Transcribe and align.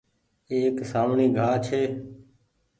ايڪ 0.51 0.75
سآوڻي 0.91 1.27
گآه 1.37 1.57
ڇي۔ 1.65 1.81